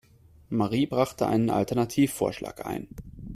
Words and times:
Marie 0.49 0.87
brachte 0.87 1.27
einen 1.27 1.51
Alternativvorschlag 1.51 2.65
ein. 2.65 2.87